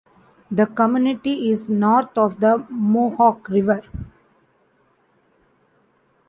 [0.49, 3.83] The community is north of the Mohawk River.